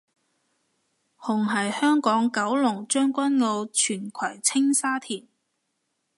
[1.15, 5.27] 紅係香港九龍將軍澳荃葵青沙田